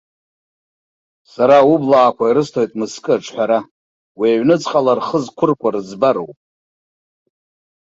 Сара 1.31 1.55
аублаақәа 1.61 2.25
ирысҭоит 2.29 2.71
мызкы 2.79 3.11
аҿҳәара, 3.15 3.59
уи 4.19 4.27
аҩнуҵҟала 4.33 4.93
рхы 4.97 5.17
зқәыркуа 5.23 5.69
рыӡбароуп. 5.73 6.37